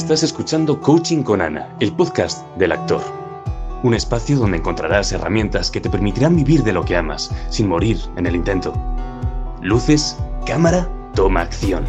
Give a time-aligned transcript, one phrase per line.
[0.00, 3.02] Estás escuchando Coaching con Ana, el podcast del actor.
[3.82, 7.98] Un espacio donde encontrarás herramientas que te permitirán vivir de lo que amas, sin morir
[8.16, 8.72] en el intento.
[9.60, 11.84] Luces, cámara, toma acción.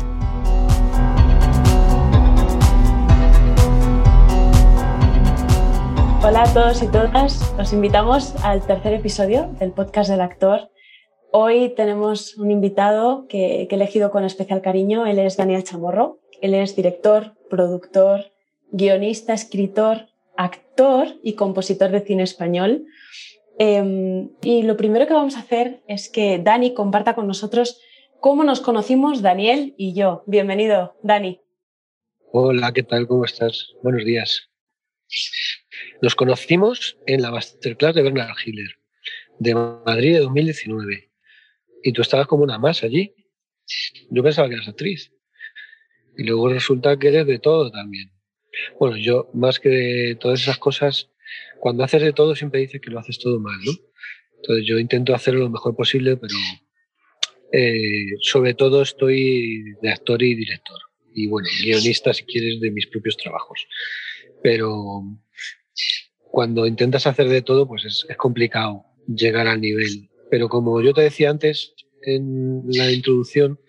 [6.21, 10.69] Hola a todos y todas, os invitamos al tercer episodio del podcast del actor.
[11.31, 16.19] Hoy tenemos un invitado que, que he elegido con especial cariño, él es Daniel Chamorro,
[16.41, 18.31] él es director, productor,
[18.71, 22.85] guionista, escritor, actor y compositor de cine español.
[23.59, 27.79] Em, y lo primero que vamos a hacer es que Dani comparta con nosotros
[28.19, 30.23] cómo nos conocimos Daniel y yo.
[30.25, 31.41] Bienvenido, Dani.
[32.31, 33.07] Hola, ¿qué tal?
[33.07, 33.73] ¿Cómo estás?
[33.83, 34.49] Buenos días.
[36.01, 38.79] Nos conocimos en la masterclass de Bernard Hiller,
[39.37, 41.11] de Madrid de 2019.
[41.83, 43.13] Y tú estabas como una más allí.
[44.09, 45.11] Yo pensaba que eras actriz.
[46.17, 48.11] Y luego resulta que eres de todo también.
[48.79, 51.09] Bueno, yo más que de todas esas cosas,
[51.59, 53.71] cuando haces de todo siempre dices que lo haces todo mal, ¿no?
[54.37, 56.33] Entonces yo intento hacerlo lo mejor posible, pero
[57.51, 60.77] eh, sobre todo estoy de actor y director.
[61.13, 63.67] Y bueno, guionista si quieres de mis propios trabajos.
[64.41, 65.03] Pero
[66.15, 70.09] cuando intentas hacer de todo, pues es, es complicado llegar al nivel.
[70.29, 73.59] Pero como yo te decía antes en la introducción,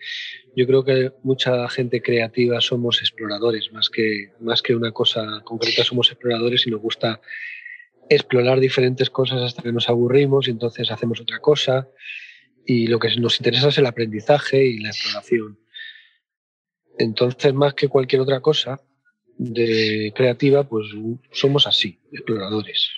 [0.55, 5.85] yo creo que mucha gente creativa somos exploradores, más que, más que una cosa concreta,
[5.85, 7.21] somos exploradores y nos gusta
[8.09, 11.89] explorar diferentes cosas hasta que nos aburrimos y entonces hacemos otra cosa.
[12.67, 15.59] Y lo que nos interesa es el aprendizaje y la exploración.
[16.99, 18.81] Entonces, más que cualquier otra cosa
[19.39, 20.89] de creativa, pues
[21.33, 22.91] somos así, exploradores.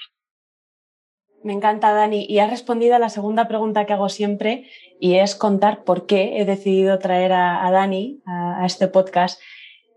[1.45, 2.27] Me encanta, Dani.
[2.29, 4.67] Y has respondido a la segunda pregunta que hago siempre,
[4.99, 9.41] y es contar por qué he decidido traer a, Dani a, este podcast.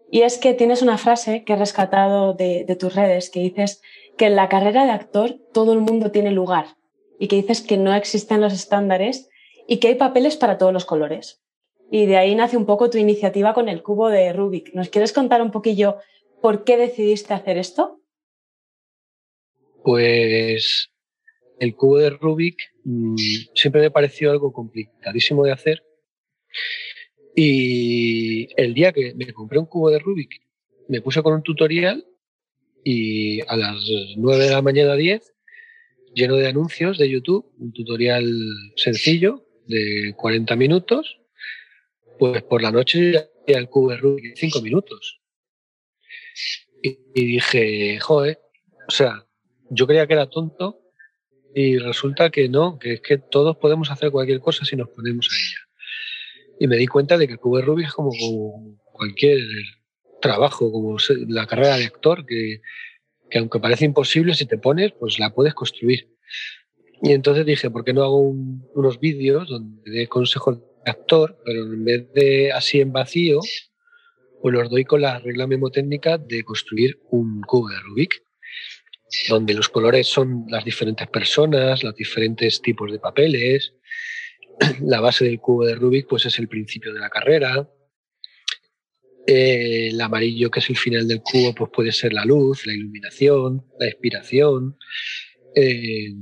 [0.10, 3.82] Y es que tienes una frase que he rescatado de, tus redes, que dices
[4.18, 6.78] que en la carrera de actor todo el mundo tiene lugar
[7.20, 9.30] y que dices que no existen los estándares
[9.68, 11.42] y que hay papeles para todos los colores.
[11.90, 14.74] Y de ahí nace un poco tu iniciativa con el cubo de Rubik.
[14.74, 15.98] ¿Nos quieres contar un poquillo
[16.42, 18.02] por qué decidiste hacer esto?
[19.84, 20.90] Pues
[21.60, 23.16] el cubo de Rubik mm,
[23.54, 25.84] siempre me pareció algo complicadísimo de hacer.
[27.36, 30.42] Y el día que me compré un cubo de Rubik,
[30.88, 32.06] me puse con un tutorial
[32.84, 33.76] y a las
[34.16, 35.34] 9 de la mañana 10,
[36.14, 38.26] lleno de anuncios de YouTube, un tutorial
[38.76, 41.20] sencillo de 40 minutos,
[42.18, 45.22] pues por la noche ya el cubo de Rubik en 5 minutos.
[46.82, 48.40] Y, y dije, joder,
[48.88, 49.28] o sea,
[49.70, 50.87] yo creía que era tonto
[51.60, 55.28] y resulta que no, que es que todos podemos hacer cualquier cosa si nos ponemos
[55.32, 55.60] a ella.
[56.60, 58.12] Y me di cuenta de que el cubo Rubik es como,
[58.94, 59.40] cualquier
[60.22, 60.98] trabajo, como
[61.28, 62.62] la carrera de actor, que,
[63.32, 66.08] que, aunque parece imposible, si te pones, pues la puedes construir.
[67.02, 71.64] Y entonces dije, ¿por qué no hago unos vídeos donde dé consejos de actor, pero
[71.64, 73.40] en vez de así en vacío,
[74.44, 78.27] pues los doy con la regla memotécnica de construir un cubo de Rubik?
[79.30, 83.74] Donde los colores son las diferentes personas, los diferentes tipos de papeles.
[84.82, 87.70] La base del cubo de Rubik pues es el principio de la carrera.
[89.26, 92.74] Eh, el amarillo, que es el final del cubo, pues puede ser la luz, la
[92.74, 94.78] iluminación, la inspiración.
[95.56, 96.14] Eh,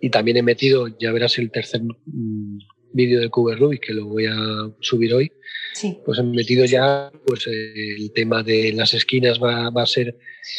[0.00, 2.58] y también he metido, ya verás el tercer mm,
[2.92, 5.32] vídeo de Rubik, que lo voy a subir hoy,
[6.04, 10.16] pues he metido ya pues, el tema de las esquinas va, va a ser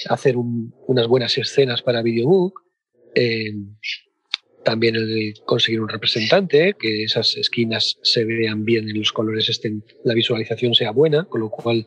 [0.10, 2.64] hacer un, unas buenas escenas para Videobook.
[3.16, 3.54] Eh,
[4.64, 9.84] también el conseguir un representante, que esas esquinas se vean bien y los colores estén,
[10.06, 11.86] la visualización sea buena, con lo cual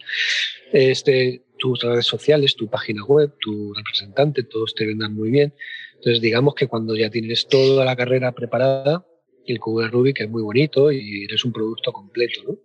[0.72, 5.54] este, tus redes sociales, tu página web, tu representante, todos te vendan muy bien.
[5.94, 9.06] Entonces, digamos que cuando ya tienes toda la carrera preparada,
[9.52, 12.58] el cubo de Rubik es muy bonito y eres un producto completo, ¿no?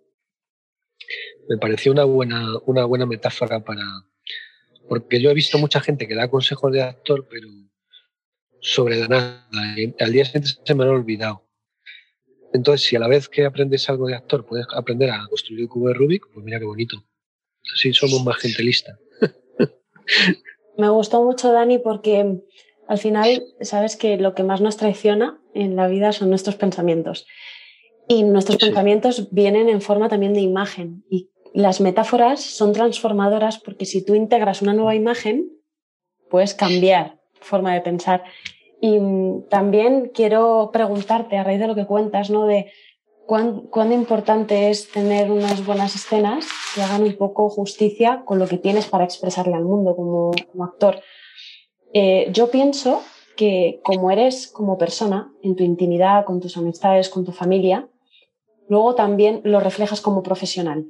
[1.50, 3.84] Me pareció una buena, una buena metáfora para...
[4.88, 7.48] Porque yo he visto mucha gente que da consejos de actor, pero
[8.60, 9.48] sobre la nada.
[9.78, 11.48] Y al día siguiente se me lo ha olvidado.
[12.54, 15.70] Entonces, si a la vez que aprendes algo de actor puedes aprender a construir el
[15.70, 17.04] cubo de Rubik, pues mira qué bonito.
[17.74, 18.98] Así somos más gente lista.
[20.78, 22.42] Me gustó mucho, Dani, porque
[22.92, 27.26] al final, sabes que lo que más nos traiciona en la vida son nuestros pensamientos.
[28.06, 31.06] Y nuestros pensamientos vienen en forma también de imagen.
[31.10, 35.54] Y las metáforas son transformadoras porque si tú integras una nueva imagen,
[36.30, 38.26] puedes cambiar forma de pensar.
[38.82, 39.00] Y
[39.50, 42.46] también quiero preguntarte, a raíz de lo que cuentas, ¿no?
[42.46, 42.74] De
[43.26, 46.46] cuán, cuán, importante es tener unas buenas escenas
[46.76, 50.66] que hagan un poco justicia con lo que tienes para expresarle al mundo como, como
[50.66, 51.00] actor.
[51.94, 53.04] Eh, yo pienso
[53.36, 57.90] que como eres como persona, en tu intimidad, con tus amistades, con tu familia,
[58.70, 60.86] luego también lo reflejas como profesional,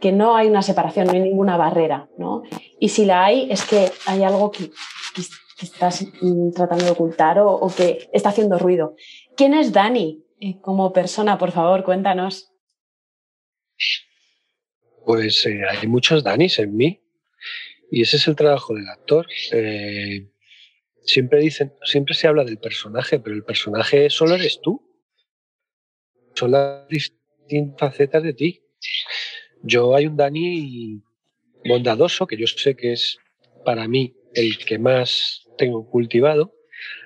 [0.00, 2.42] que no hay una separación, no hay ninguna barrera, ¿no?
[2.80, 4.70] Y si la hay, es que hay algo que,
[5.60, 8.96] estás mm, tratando de ocultar o, que está haciendo ruido.
[9.36, 11.38] ¿Quién es Dani eh, como persona?
[11.38, 12.52] Por favor, cuéntanos.
[15.04, 17.00] Pues eh, hay muchos Danis en mí
[17.92, 19.26] y ese es el trabajo del actor.
[21.04, 24.82] Siempre dicen, siempre se habla del personaje, pero el personaje solo eres tú.
[26.34, 28.62] Son las distintas facetas de ti.
[29.62, 31.02] Yo hay un Dani
[31.64, 33.18] bondadoso, que yo sé que es
[33.64, 36.54] para mí el que más tengo cultivado.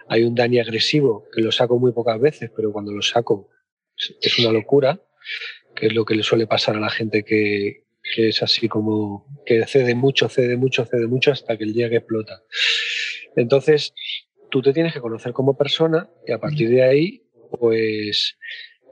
[0.09, 3.51] Hay un Dani agresivo, que lo saco muy pocas veces, pero cuando lo saco
[4.21, 5.03] es una locura,
[5.75, 9.27] que es lo que le suele pasar a la gente que, que es así como
[9.45, 12.43] que cede mucho, cede mucho, cede mucho hasta que el día que explota.
[13.37, 13.95] Entonces,
[14.51, 17.23] tú te tienes que conocer como persona y a partir de ahí,
[17.59, 18.37] pues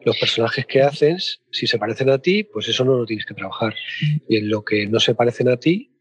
[0.05, 3.35] los personajes que haces, si se parecen a ti, pues eso no lo tienes que
[3.35, 3.75] trabajar.
[4.29, 5.96] Y en lo que no se parecen a ti,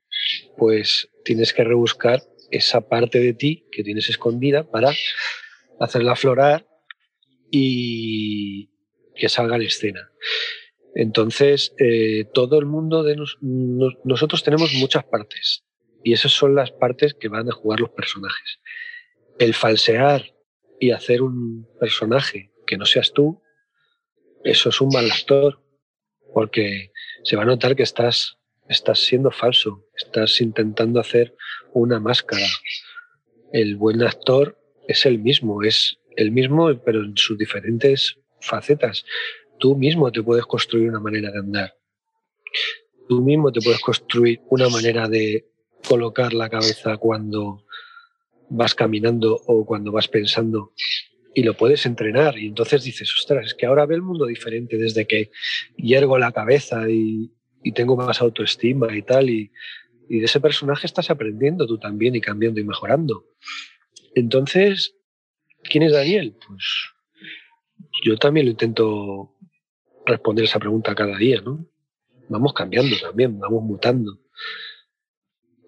[0.58, 4.92] pues tienes que rebuscar esa parte de ti que tienes escondida para
[5.80, 6.68] hacerla aflorar
[7.50, 8.70] y
[9.16, 10.12] que salga en escena.
[10.96, 15.64] Entonces, eh, todo el mundo de nos, nos, nosotros tenemos muchas partes
[16.04, 18.60] y esas son las partes que van a jugar los personajes.
[19.40, 20.34] El falsear
[20.80, 23.42] y hacer un personaje que no seas tú,
[24.44, 25.62] eso es un mal actor,
[26.34, 26.92] porque
[27.24, 31.36] se va a notar que estás, estás siendo falso, estás intentando hacer
[31.74, 32.46] una máscara.
[33.52, 39.06] El buen actor es el mismo, es el mismo, pero en sus diferentes facetas
[39.60, 41.78] tú mismo te puedes construir una manera de andar.
[43.08, 45.46] Tú mismo te puedes construir una manera de
[45.88, 47.66] colocar la cabeza cuando
[48.50, 50.74] vas caminando o cuando vas pensando
[51.34, 54.78] y lo puedes entrenar y entonces dices, ostras, es que ahora ve el mundo diferente
[54.78, 55.32] desde que
[55.76, 57.32] hiergo la cabeza y,
[57.76, 59.50] tengo más autoestima y tal y,
[60.10, 63.26] y de ese personaje estás aprendiendo tú también y cambiando y mejorando.
[64.16, 64.98] Entonces,
[65.64, 66.36] ¿quién es Daniel?
[66.46, 66.62] Pues
[68.04, 69.34] yo también lo intento
[70.06, 71.66] responder esa pregunta cada día, ¿no?
[72.28, 74.20] Vamos cambiando también, vamos mutando.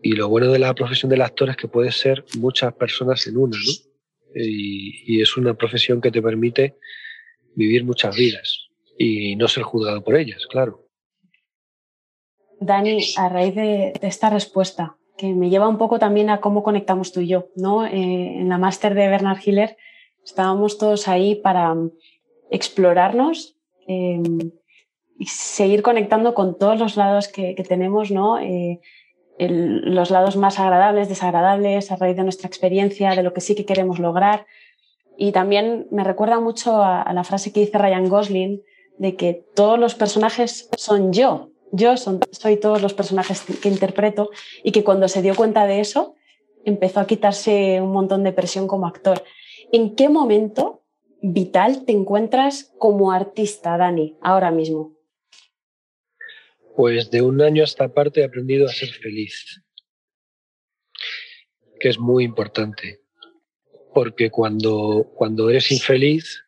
[0.05, 3.37] Y lo bueno de la profesión del actor es que puedes ser muchas personas en
[3.37, 3.89] una, ¿no?
[4.35, 6.77] Y, es una profesión que te permite
[7.55, 8.67] vivir muchas vidas
[8.99, 10.87] y no ser juzgado por ellas, claro.
[12.59, 17.11] Dani, a raíz de, esta respuesta, que me lleva un poco también a cómo conectamos
[17.11, 17.83] tú y yo, ¿no?
[17.83, 17.91] Eh,
[18.41, 19.75] en la máster de Bernard Hiller
[20.23, 21.75] estábamos todos ahí para
[22.51, 23.57] explorarnos
[23.87, 24.21] eh,
[25.17, 28.37] y seguir conectando con todos los lados que, que tenemos, ¿no?
[28.37, 28.81] Eh,
[29.37, 33.65] los lados más agradables, desagradables, a raíz de nuestra experiencia, de lo que sí que
[33.65, 34.45] queremos lograr.
[35.17, 38.61] Y también me recuerda mucho a, la frase que dice Ryan Gosling
[38.97, 41.49] de que todos los personajes son yo.
[41.71, 44.29] Yo soy todos los personajes que interpreto
[44.63, 46.15] y que cuando se dio cuenta de eso
[46.63, 49.23] empezó a quitarse un montón de presión como actor.
[49.71, 50.83] ¿En qué momento
[51.21, 54.94] vital te encuentras como artista, Dani, ahora mismo?
[56.75, 59.61] Pues de un año a esta parte he aprendido a ser feliz,
[61.79, 63.01] que es muy importante,
[63.93, 66.43] porque cuando, cuando eres infeliz,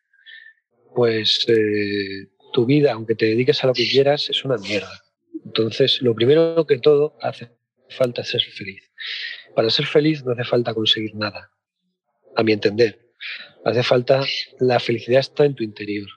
[0.94, 5.02] pues eh, tu vida, aunque te dediques a lo que quieras, es una mierda.
[5.44, 7.50] Entonces, lo primero que todo hace
[7.88, 8.82] falta ser feliz.
[9.54, 11.50] Para ser feliz no hace falta conseguir nada,
[12.36, 13.12] a mi entender.
[13.64, 14.24] Hace falta,
[14.60, 16.08] la felicidad está en tu interior,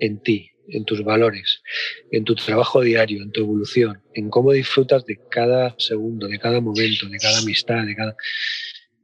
[0.00, 1.62] en ti, en tus valores,
[2.10, 6.60] en tu trabajo diario, en tu evolución, en cómo disfrutas de cada segundo, de cada
[6.60, 8.16] momento, de cada amistad, de cada...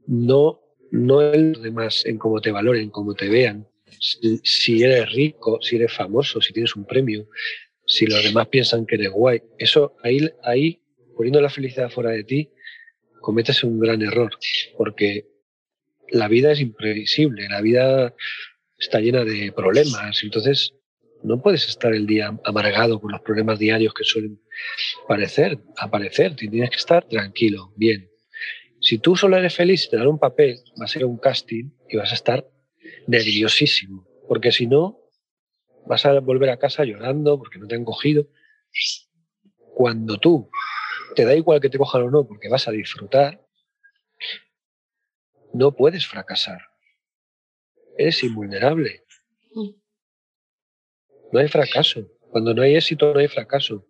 [0.07, 3.67] No, no en los demás, en cómo te valoren, cómo te vean,
[4.01, 7.29] si, si eres rico, si eres famoso, si tienes un premio,
[7.87, 9.43] si los demás piensan que eres guay.
[9.59, 10.83] Eso ahí, ahí
[11.17, 12.51] poniendo la felicidad fuera de ti,
[13.21, 14.31] cometes un gran error,
[14.77, 15.27] porque
[16.11, 18.15] la vida es imprevisible, la vida
[18.79, 20.75] está llena de problemas, entonces
[21.23, 24.41] no puedes estar el día amargado con los problemas diarios que suelen
[25.07, 28.11] parecer, aparecer, tienes que estar tranquilo, bien.
[28.81, 31.97] Si tú solo eres feliz te dan un papel, va a ser un casting y
[31.97, 32.49] vas a estar
[33.07, 34.99] nerviosísimo, porque si no,
[35.87, 38.27] vas a volver a casa llorando porque no te han cogido.
[39.75, 40.51] Cuando tú
[41.15, 43.41] te da igual que te cojan o no, porque vas a disfrutar,
[45.53, 46.61] no puedes fracasar.
[47.97, 49.02] Eres invulnerable.
[51.33, 52.07] No hay fracaso.
[52.31, 53.87] Cuando no hay éxito, no hay fracaso.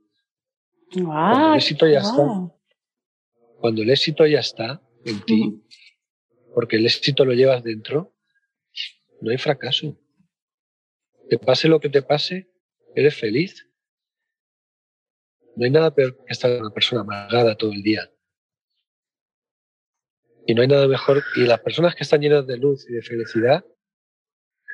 [0.95, 2.53] cuando el éxito ya está.
[3.59, 5.63] Cuando el éxito ya está en ti,
[6.55, 8.15] porque el éxito lo llevas dentro,
[9.21, 9.99] no hay fracaso.
[11.29, 12.51] Te pase lo que te pase,
[12.95, 13.69] eres feliz.
[15.57, 18.11] No hay nada peor que estar una persona amargada todo el día.
[20.47, 21.23] Y no hay nada mejor.
[21.37, 23.65] Y las personas que están llenas de luz y de felicidad,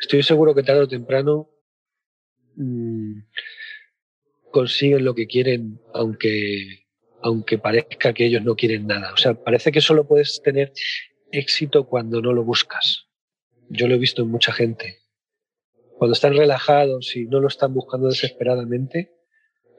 [0.00, 1.50] estoy seguro que tarde o temprano
[2.58, 3.20] mmm,
[4.50, 6.86] consiguen lo que quieren, aunque,
[7.22, 9.12] aunque parezca que ellos no quieren nada.
[9.12, 10.72] O sea, parece que solo puedes tener
[11.30, 13.06] éxito cuando no lo buscas.
[13.68, 14.98] Yo lo he visto en mucha gente.
[15.96, 19.12] Cuando están relajados y no lo están buscando desesperadamente,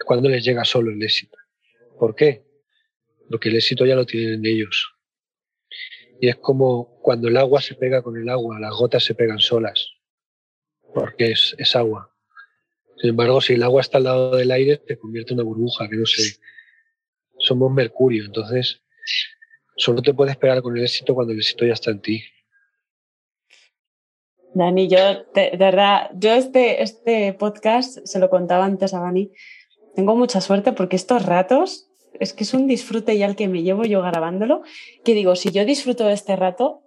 [0.05, 1.37] cuando les llega solo el éxito.
[1.97, 2.45] ¿Por qué?
[3.29, 4.93] Porque el éxito ya lo tienen ellos.
[6.21, 9.39] Y es como cuando el agua se pega con el agua, las gotas se pegan
[9.39, 9.89] solas,
[10.93, 12.08] porque es, es agua.
[12.99, 15.87] Sin embargo, si el agua está al lado del aire, se convierte en una burbuja,
[15.87, 16.37] que no sé.
[17.37, 18.81] Somos mercurio, entonces
[19.77, 22.21] solo te puedes pegar con el éxito cuando el éxito ya está en ti.
[24.53, 24.97] Dani, yo,
[25.33, 29.31] de, verdad, yo este, este podcast, se lo contaba antes a Dani,
[29.95, 31.87] tengo mucha suerte porque estos ratos
[32.19, 34.63] es que es un disfrute ya el que me llevo yo grabándolo,
[35.05, 36.81] que digo, si yo disfruto de este rato,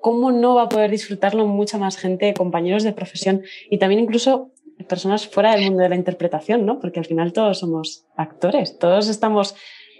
[0.00, 4.50] ¿cómo no va a poder disfrutarlo mucha más gente, compañeros de profesión y también incluso
[4.88, 6.80] personas fuera del mundo de la interpretación, ¿no?
[6.80, 9.54] Porque al final todos somos actores, todos estamos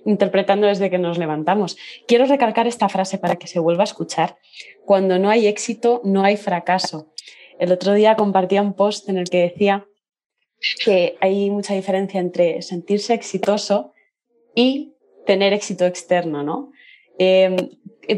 [0.05, 1.77] interpretando desde que nos levantamos.
[2.07, 4.37] Quiero recalcar esta frase para que se vuelva a escuchar.
[4.85, 7.13] Cuando no hay éxito, no hay fracaso.
[7.59, 9.87] El otro día compartía un post en el que decía
[10.85, 13.93] que hay mucha diferencia entre sentirse exitoso
[14.55, 14.95] y
[15.27, 16.73] tener éxito externo, ¿no?
[17.19, 17.57] Em,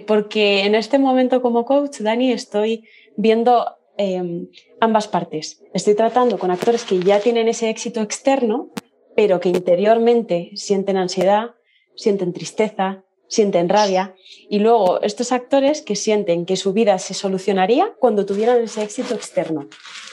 [0.07, 2.85] porque en este momento como coach, Dani, estoy
[3.17, 3.67] viendo
[3.99, 4.49] Em,
[4.79, 5.63] ambas partes.
[5.73, 8.71] Estoy tratando con actores que ya tienen ese éxito externo,
[9.15, 11.55] pero que interiormente sienten ansiedad,
[11.95, 14.15] sienten tristeza, sienten rabia.
[14.51, 19.15] Y luego estos actores que sienten que su vida se solucionaría cuando tuvieran ese éxito
[19.15, 19.69] externo.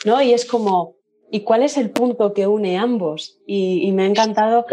[0.05, 0.21] ¿no?
[0.21, 0.95] Y es como,
[1.29, 3.41] ¿y cuál es el punto que une ambos?
[3.45, 4.65] Y, me ha encantado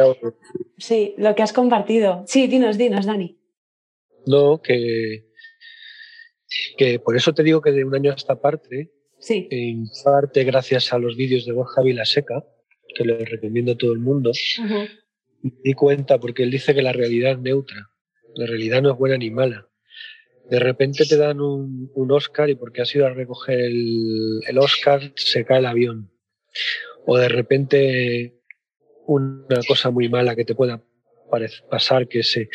[0.79, 2.23] sí, lo que has compartido.
[2.27, 3.37] Sí, dinos, dinos, Dani.
[4.25, 5.25] No, que,
[6.77, 8.93] que por eso te digo que de un año a esta parte
[9.29, 12.45] en parte gracias a los vídeos de Borja Vilaseca,
[12.95, 14.33] que le recomiendo a todo el mundo.
[15.43, 17.91] Me di cuenta porque él dice que la realidad es neutra.
[18.35, 19.69] La realidad no es buena ni mala.
[20.49, 25.13] De repente te dan un, Oscar y porque has ido a recoger el, el Oscar
[25.15, 26.11] se cae el avión.
[27.07, 28.41] O de repente
[29.07, 30.83] una cosa muy mala que te pueda
[31.71, 32.49] pasar, que se,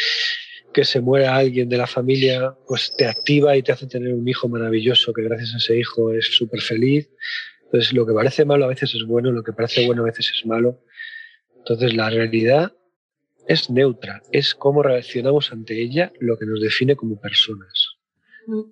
[0.75, 4.27] que se muera alguien de la familia, pues te activa y te hace tener un
[4.27, 7.09] hijo maravilloso que gracias a ese hijo es súper feliz.
[7.63, 10.33] Entonces, lo que parece malo a veces es bueno, lo que parece bueno a veces
[10.35, 10.83] es malo.
[11.59, 12.73] Entonces, la realidad
[13.47, 17.95] es neutra, es cómo reaccionamos ante ella lo que nos define como personas.
[18.45, 18.63] Mm.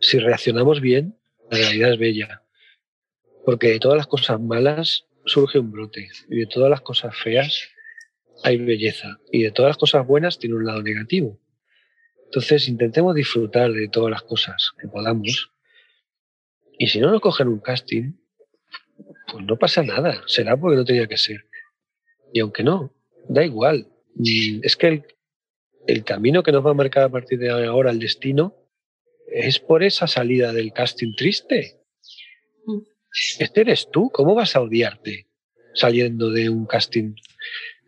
[0.00, 1.18] Si reaccionamos bien,
[1.50, 2.42] la realidad es bella.
[3.44, 7.68] Porque de todas las cosas malas surge un brote y de todas las cosas feas
[8.42, 11.38] hay belleza y de todas las cosas buenas tiene un lado negativo.
[12.24, 15.52] Entonces intentemos disfrutar de todas las cosas que podamos.
[16.78, 18.12] Y si no nos cogen un casting,
[19.30, 20.22] pues no pasa nada.
[20.26, 21.46] Será porque no tenía que ser.
[22.32, 22.94] Y aunque no,
[23.28, 23.88] da igual.
[24.14, 25.04] Mm, es que el,
[25.86, 28.54] el camino que nos va a marcar a partir de ahora el destino
[29.26, 31.80] es por esa salida del casting triste.
[32.64, 32.78] Mm.
[33.40, 34.08] Este eres tú.
[34.10, 35.26] ¿Cómo vas a odiarte
[35.74, 37.14] saliendo de un casting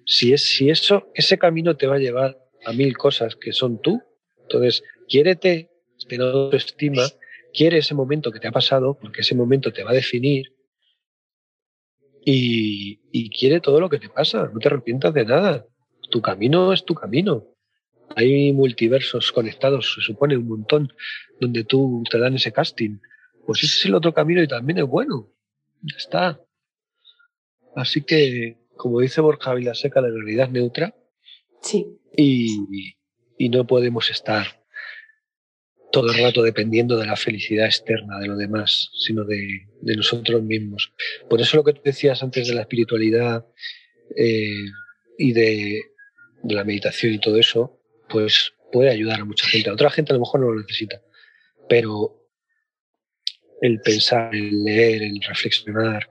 [0.07, 3.81] si, es, si eso, ese camino te va a llevar a mil cosas que son
[3.81, 4.03] tú,
[4.43, 5.71] entonces quiérete,
[6.09, 7.03] ten autoestima,
[7.53, 10.55] quiere ese momento que te ha pasado, porque ese momento te va a definir,
[12.25, 15.67] y, y quiere todo lo que te pasa, no te arrepientas de nada.
[16.11, 17.47] Tu camino es tu camino.
[18.15, 20.93] Hay multiversos conectados, se supone un montón,
[21.41, 22.99] donde tú te dan ese casting.
[23.47, 25.33] Pues ese es el otro camino y también es bueno.
[25.83, 26.41] Ya está.
[27.75, 30.93] Así que como dice Borja Vilaseca, la realidad es neutra.
[31.61, 32.01] Sí.
[32.17, 32.97] Y,
[33.49, 34.65] no podemos estar
[35.93, 40.93] todo el rato dependiendo de la felicidad externa de lo demás, sino de, nosotros mismos.
[41.31, 43.47] Por eso lo que tú decías antes de la espiritualidad
[44.17, 44.65] eh,
[45.17, 45.83] y de,
[46.43, 49.71] de, la meditación y todo eso, pues puede ayudar a mucha gente.
[49.71, 51.01] A otra gente a lo mejor no lo necesita,
[51.69, 52.29] pero
[53.61, 56.11] el pensar, el leer, el reflexionar,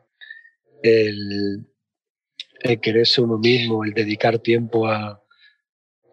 [0.84, 1.66] el
[2.64, 5.22] el quererse uno mismo, el dedicar tiempo a,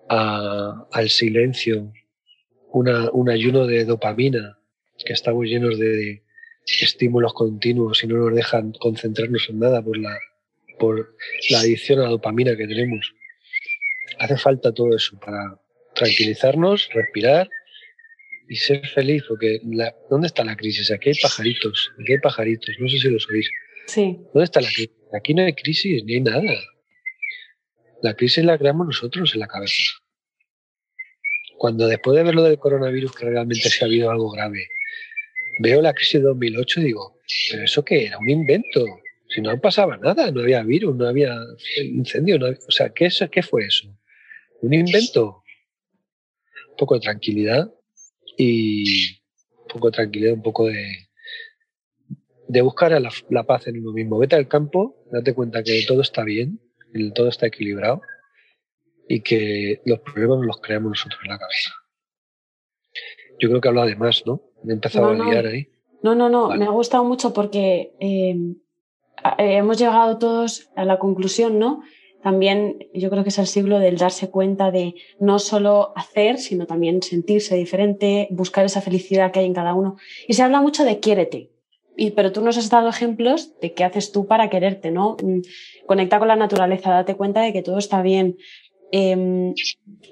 [0.08, 1.92] al silencio,
[2.72, 4.58] una, un ayuno de dopamina,
[5.04, 6.22] que estamos llenos de,
[6.80, 10.18] estímulos continuos y no nos dejan concentrarnos en nada por la,
[10.78, 11.16] por
[11.50, 13.14] la adicción a la dopamina que tenemos.
[14.18, 15.58] Hace falta todo eso para
[15.94, 17.48] tranquilizarnos, respirar
[18.48, 19.60] y ser feliz, porque
[20.10, 20.90] ¿dónde está la crisis?
[20.90, 23.48] Aquí hay pajaritos, aquí hay pajaritos, no sé si lo sabéis.
[23.88, 24.20] Sí.
[24.34, 24.90] ¿Dónde está la crisis?
[25.12, 26.42] Aquí no hay crisis, ni hay nada.
[28.02, 29.82] La crisis la creamos nosotros en la cabeza.
[31.56, 34.68] Cuando después de ver lo del coronavirus, que realmente se ha habido algo grave,
[35.60, 37.18] veo la crisis de 2008 y digo,
[37.50, 38.18] ¿pero eso qué era?
[38.18, 38.84] ¿Un invento?
[39.28, 41.34] Si no pasaba nada, no había virus, no había
[41.82, 43.88] incendio, o sea, ¿qué, ¿qué fue eso?
[44.60, 45.42] ¿Un invento?
[46.70, 47.72] Un poco de tranquilidad
[48.36, 49.14] y
[49.62, 51.07] un poco de tranquilidad, un poco de,
[52.48, 54.18] de buscar a la, paz en uno mismo.
[54.18, 56.60] Vete al campo, date cuenta que todo está bien,
[56.92, 58.00] que todo está equilibrado
[59.06, 61.70] y que los problemas los creamos nosotros en la cabeza.
[63.38, 64.42] Yo creo que habla de más, ¿no?
[64.64, 65.68] Me he empezado a liar ahí.
[66.02, 68.36] No, no, no, me ha gustado mucho porque eh,
[69.38, 71.82] hemos llegado todos a la conclusión, ¿no?
[72.22, 76.66] También yo creo que es el siglo del darse cuenta de no solo hacer, sino
[76.66, 79.96] también sentirse diferente, buscar esa felicidad que hay en cada uno.
[80.26, 81.50] Y se habla mucho de quiérete.
[82.00, 85.16] Y, pero tú nos has dado ejemplos de qué haces tú para quererte, ¿no?
[85.20, 85.40] Mm,
[85.84, 88.36] conecta con la naturaleza, date cuenta de que todo está bien.
[88.92, 89.52] Eh,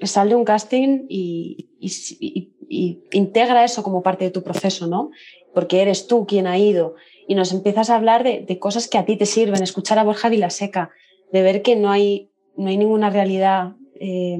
[0.03, 5.11] sal de un casting y, y, y, integra eso como parte de tu proceso, ¿no?
[5.53, 8.97] Porque eres tú quien ha ido y nos empiezas a hablar de, de cosas que
[8.97, 10.91] a ti te sirven, escuchar a Borja Vilaseca,
[11.31, 14.39] de ver que no hay, no hay ninguna realidad eh,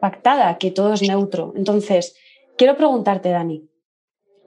[0.00, 1.52] pactada, que todo es neutro.
[1.56, 2.16] Entonces,
[2.56, 3.68] quiero preguntarte, Dani,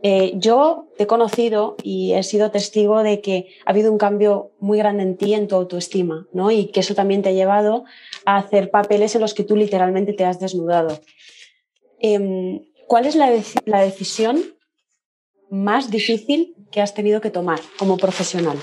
[0.08, 4.52] eh, yo te he conocido y he sido testigo de que ha habido un cambio
[4.60, 6.52] muy grande en ti, en tu autoestima, ¿no?
[6.52, 7.86] Y que eso también te ha llevado
[8.24, 11.02] a hacer papeles en los que tú literalmente te has desnudado.
[12.00, 13.32] Em, ¿Cuál es la,
[13.66, 14.44] la decisión
[15.50, 18.60] más difícil que has tenido que tomar como profesional?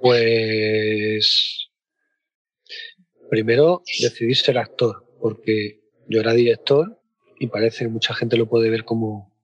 [0.00, 1.68] Pues
[3.30, 6.98] primero decidí ser actor, porque yo era director
[7.42, 9.34] y parece mucha gente lo puede ver como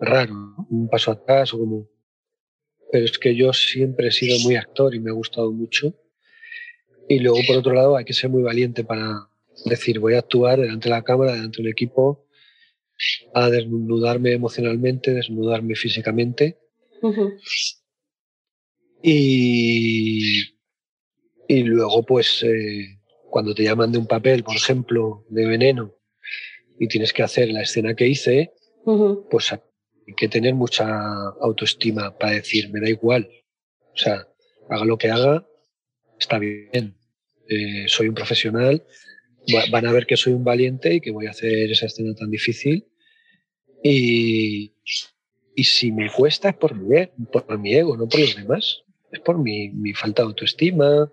[0.00, 1.86] raro, un paso atrás o como...
[2.90, 5.94] Pero es que yo siempre he sido muy actor y me ha gustado mucho.
[7.06, 9.28] Y luego, por otro lado, hay que ser muy valiente para
[9.66, 12.26] decir, voy a actuar delante de la cámara, delante de un equipo,
[13.34, 16.58] a desnudarme emocionalmente, desnudarme físicamente.
[19.02, 20.40] Y,
[21.48, 25.93] y luego, pues, eh, cuando te llaman de un papel, por ejemplo, de veneno,
[26.78, 28.52] y tienes que hacer la escena que hice,
[29.30, 29.60] pues hay
[30.16, 30.86] que tener mucha
[31.40, 33.28] autoestima para decir, me da igual.
[33.92, 34.26] O sea,
[34.68, 35.46] haga lo que haga,
[36.18, 36.96] está bien.
[37.48, 38.84] Eh, soy un profesional,
[39.70, 42.30] van a ver que soy un valiente y que voy a hacer esa escena tan
[42.30, 42.86] difícil.
[43.82, 44.74] Y,
[45.54, 48.84] y si me cuesta es por mi, por mi ego, no por los demás
[49.14, 51.10] es por mi, falta de autoestima,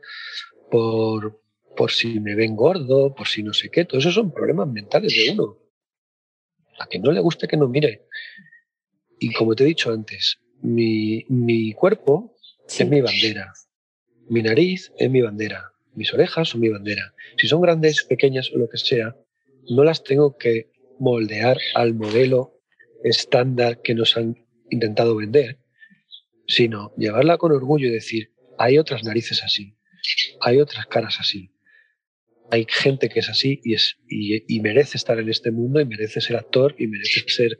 [0.69, 1.40] por,
[1.75, 3.85] por si me ven gordo, por si no sé qué.
[3.85, 5.57] Todo eso son problemas mentales de uno.
[6.79, 8.07] A que no le guste que no mire.
[9.19, 12.35] Y como te he dicho antes, mi, mi cuerpo
[12.67, 13.53] es mi bandera.
[14.29, 15.71] Mi nariz es mi bandera.
[15.93, 17.13] Mis orejas son mi bandera.
[17.37, 19.15] Si son grandes, pequeñas o lo que sea,
[19.69, 22.59] no las tengo que moldear al modelo
[23.03, 25.59] estándar que nos han intentado vender,
[26.47, 29.75] sino llevarla con orgullo y decir, hay otras narices así,
[30.39, 31.51] hay otras caras así,
[32.51, 36.19] hay gente que es así y, es, y, merece estar en este mundo y merece
[36.19, 37.59] ser actor y merece ser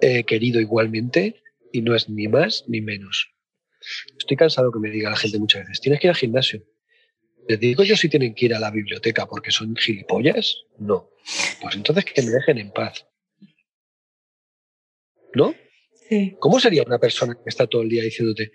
[0.00, 3.34] eh, querido igualmente y no es ni más ni menos.
[4.16, 6.64] Estoy cansado que me diga la gente muchas veces, tienes que ir al gimnasio.
[7.48, 10.56] ¿Les digo yo si tienen que ir a la biblioteca porque son gilipollas?
[10.78, 11.10] No.
[11.60, 13.04] Pues entonces que me dejen en paz.
[15.34, 15.54] ¿No?
[16.38, 18.52] ¿Cómo sería una persona que está todo el día diciéndote,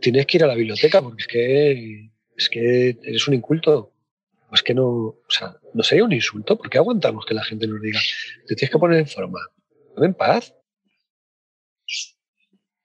[0.00, 3.89] tienes que ir a la biblioteca porque es que, es que eres un inculto?
[4.50, 7.80] Pues que no, o sea, no sería un insulto, porque aguantamos que la gente nos
[7.80, 8.00] diga,
[8.46, 9.40] te tienes que poner en forma,
[9.94, 10.54] dame en paz.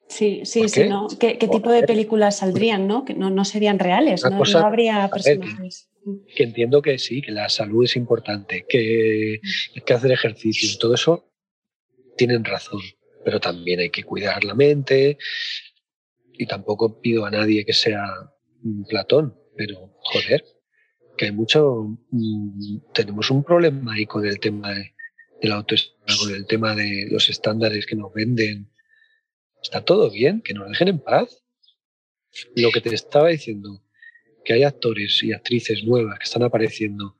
[0.07, 1.07] Sí, sí, sí, ¿no?
[1.19, 3.03] ¿Qué, tipo de películas saldrían, no?
[3.03, 5.89] Que no, no serían reales, no, no, habría personajes.
[6.35, 9.41] que entiendo que sí, que la salud es importante, que
[9.75, 11.31] hay que hacer ejercicio, todo eso
[12.15, 12.79] tienen razón
[13.25, 15.17] pero también hay que cuidar la mente
[16.31, 18.05] y tampoco pido a nadie que sea
[18.63, 20.45] un Platón, pero joder,
[21.17, 24.93] que hay mucho, mm, tenemos un problema ahí con el tema de,
[25.41, 28.71] la autoestima, con el tema de los estándares que nos venden.
[29.61, 31.43] Está todo bien, que nos dejen en paz.
[32.55, 33.83] Lo que te estaba diciendo,
[34.43, 37.17] que hay actores y actrices nuevas que están apareciendo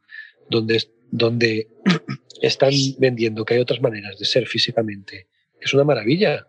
[0.49, 1.69] donde, donde
[2.41, 5.27] están vendiendo que hay otras maneras de ser físicamente,
[5.59, 6.47] es una maravilla.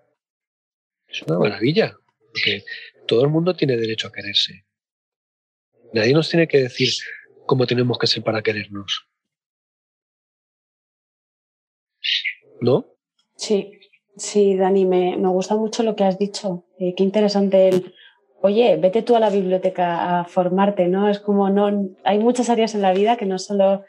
[1.09, 1.97] Es una maravilla,
[2.33, 2.65] porque
[3.07, 4.67] todo el mundo tiene derecho a quererse.
[5.93, 6.91] Nadie nos tiene que decir
[7.47, 9.09] cómo tenemos que ser para querernos.
[12.61, 12.87] ¿No?
[13.37, 13.73] Sí,
[14.17, 16.65] sí, Dani, me, gusta mucho lo que has dicho.
[16.79, 17.95] Eh, qué interesante el,
[18.43, 21.09] oye, vete tú a la biblioteca a formarte, ¿no?
[21.09, 23.85] Es como, no, hay muchas áreas en la vida que no solo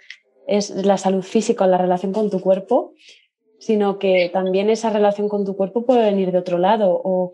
[0.47, 2.93] es la salud física o la relación con tu cuerpo,
[3.59, 7.33] sino que también esa relación con tu cuerpo puede venir de otro lado o,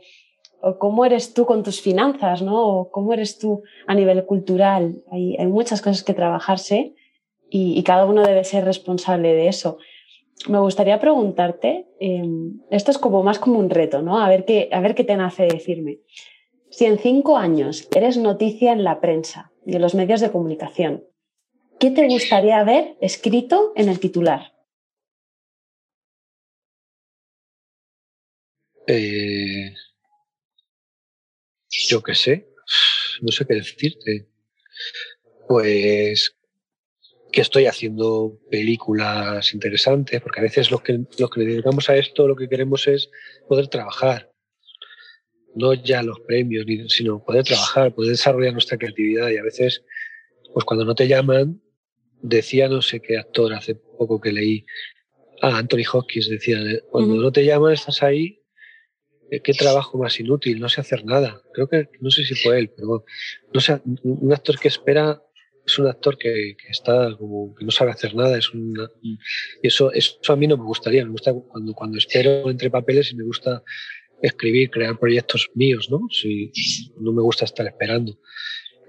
[0.80, 2.66] cómo eres tú con tus finanzas, ¿no?
[2.66, 5.04] O cómo eres tú a nivel cultural.
[5.12, 6.96] Hay, muchas cosas que trabajarse
[7.50, 9.78] y, cada uno debe ser responsable de eso.
[10.48, 14.20] Me gustaría preguntarte, em, esto es como más como un reto, ¿no?
[14.20, 16.00] A ver qué, a ver qué te nace decirme.
[16.70, 21.04] Si en cinco años eres noticia en la prensa y en los medios de comunicación,
[21.80, 24.54] ¿qué te gustaría ver escrito en el titular?
[28.88, 29.74] Eh,
[31.88, 32.48] yo qué sé,
[33.22, 34.28] no sé qué decirte.
[35.48, 36.36] Pues
[37.32, 41.98] que estoy haciendo películas interesantes, porque a veces los que, los que le dedicamos a
[41.98, 43.10] esto lo que queremos es
[43.50, 44.32] poder trabajar.
[45.56, 49.30] No ya los premios, sino poder trabajar, poder desarrollar nuestra creatividad.
[49.30, 49.84] Y a veces,
[50.54, 51.62] pues cuando no te llaman,
[52.22, 54.66] decía no sé qué actor hace poco que leí,
[55.42, 56.60] ah, Anthony Hopkins decía,
[56.90, 58.43] cuando no te llaman estás ahí eh,
[59.42, 61.42] qué trabajo más inútil, no sé hacer nada.
[61.54, 63.06] Creo que, no sé si fue él, pero
[63.54, 65.22] no sé, un actor que espera
[65.66, 68.38] es un actor que, está como que no sabe hacer nada.
[68.38, 69.18] Es una, y
[69.62, 71.06] eso, eso a mí no me gustaría.
[71.06, 73.64] Me gusta cuando, cuando espero entre papeles y me gusta
[74.22, 76.08] escribir, crear proyectos míos, ¿no?
[76.12, 76.52] Si,
[77.00, 78.20] no me gusta estar esperando.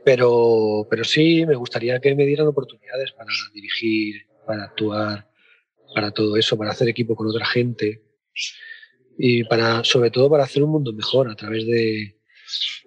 [0.04, 5.28] Pero, pero sí me gustaría que me dieran oportunidades para dirigir, para actuar,
[5.94, 8.02] para todo eso, para hacer equipo con otra gente
[9.18, 12.16] y para, sobre todo para hacer un mundo mejor a través de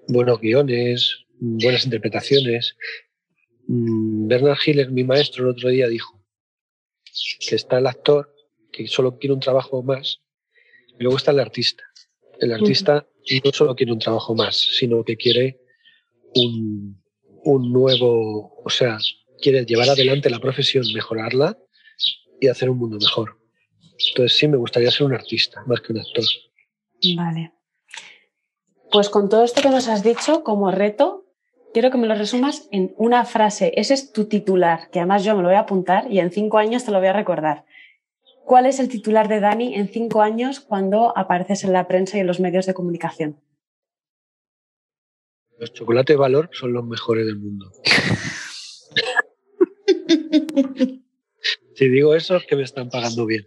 [0.08, 2.76] buenos guiones, buenas interpretaciones.
[3.68, 6.24] Mm, Bernard Hiller, mi maestro, el otro día dijo
[7.40, 8.34] que está el actor
[8.72, 10.22] que solo quiere un trabajo más
[11.00, 11.84] y luego está el artista.
[12.40, 13.08] El artista
[13.44, 15.60] no solo quiere un trabajo más, sino que quiere
[16.36, 17.02] un,
[17.44, 18.98] un nuevo, o sea,
[19.42, 21.58] quiere llevar adelante la profesión, mejorarla
[22.40, 23.40] y hacer un mundo mejor.
[24.10, 26.24] Entonces sí, me gustaría ser un artista más que un actor.
[27.16, 27.54] Vale.
[28.92, 31.26] Pues con todo esto que nos has dicho como reto,
[31.74, 33.74] quiero que me lo resumas en una frase.
[33.76, 36.58] Ese es tu titular, que además yo me lo voy a apuntar y en cinco
[36.58, 37.66] años te lo voy a recordar.
[38.46, 42.22] ¿Cuál es el titular de Dani en cinco años cuando apareces en la prensa y
[42.22, 43.42] en los medios de comunicación?
[45.60, 47.72] Los chocolates valor son los mejores del mundo.
[51.78, 53.46] Si digo eso es que me están pagando bien.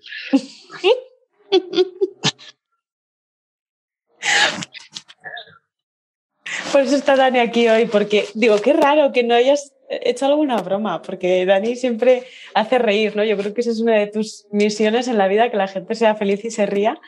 [6.71, 10.59] Por eso está Dani aquí hoy, porque digo, qué raro que no hayas hecho alguna
[10.63, 12.23] broma, porque Dani siempre
[12.55, 13.25] hace reír, ¿no?
[13.25, 15.97] Yo creo que esa es una de tus misiones en la vida, que la gente
[15.97, 17.01] sea feliz y se ría.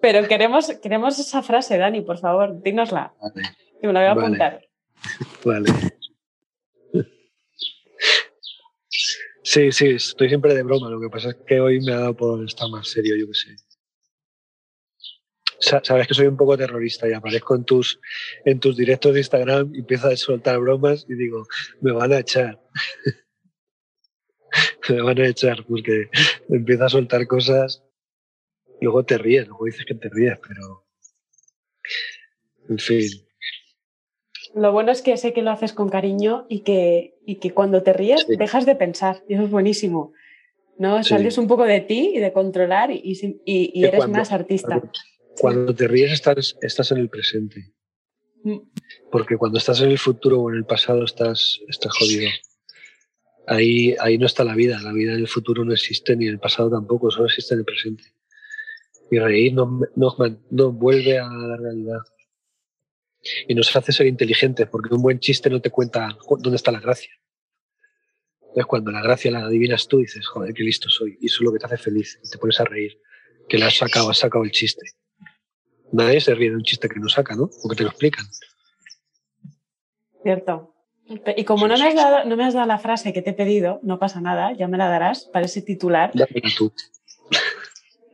[0.00, 3.14] Pero queremos, queremos esa frase, Dani, por favor, dínosla.
[3.20, 3.48] Vale.
[3.82, 4.68] me la voy a apuntar.
[5.44, 5.72] Vale.
[9.50, 10.90] Sí, sí, estoy siempre de broma.
[10.90, 13.32] Lo que pasa es que hoy me ha dado por estar más serio, yo qué
[13.32, 13.56] sé.
[15.58, 17.98] Sabes que soy un poco terrorista y aparezco en tus,
[18.44, 21.46] en tus directos de Instagram y empiezo a soltar bromas y digo,
[21.80, 22.60] me van a echar.
[24.90, 26.10] me van a echar porque
[26.50, 27.82] empiezo a soltar cosas.
[28.82, 30.86] Luego te ríes, luego dices que te ríes, pero.
[32.68, 33.27] En fin.
[34.54, 37.82] Lo bueno es que sé que lo haces con cariño y que, y que cuando
[37.82, 39.22] te ríes dejas de pensar.
[39.28, 40.12] Y eso es buenísimo.
[40.78, 41.02] ¿no?
[41.02, 44.80] Sales un poco de ti y de controlar y, y, eres más artista.
[45.40, 47.72] Cuando te ríes estás, estás en el presente.
[48.44, 48.58] Mm.
[49.10, 52.30] Porque cuando estás en el futuro o en el pasado estás, estás jodido.
[53.46, 54.80] Ahí, ahí no está la vida.
[54.82, 57.60] La vida en el futuro no existe ni en el pasado tampoco, solo existe en
[57.60, 58.04] el presente.
[59.10, 60.14] Y reír nos no,
[60.50, 61.98] no vuelve a la realidad
[63.46, 66.80] y nos hace ser inteligentes, porque un buen chiste no te cuenta dónde está la
[66.80, 67.10] gracia.
[68.40, 71.40] Entonces, cuando la gracia la adivinas tú, dices, joder, qué listo soy, y eso es
[71.42, 72.98] lo que te hace feliz, y te pones a reír,
[73.48, 74.82] que la has sacado, has sacado el chiste.
[75.92, 77.50] Nadie se ríe de un chiste que no saca, ¿no?
[77.62, 78.26] O que te lo explican.
[80.22, 80.74] Cierto.
[81.36, 83.34] Y como no me, has dado, no me has dado la frase que te he
[83.34, 86.12] pedido, no pasa nada, ya me la darás para ese titular.
[86.56, 86.72] tú.